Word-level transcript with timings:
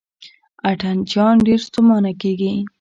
اتڼ 0.69 0.95
چیان 1.09 1.35
ډېر 1.45 1.59
ستومانه 1.67 2.11
کیږي. 2.21 2.53